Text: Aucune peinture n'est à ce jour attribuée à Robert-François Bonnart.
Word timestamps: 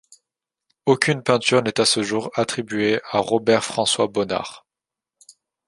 Aucune 0.87 1.21
peinture 1.21 1.61
n'est 1.61 1.79
à 1.79 1.85
ce 1.85 2.01
jour 2.01 2.31
attribuée 2.35 2.99
à 3.11 3.19
Robert-François 3.19 4.07
Bonnart. 4.07 4.65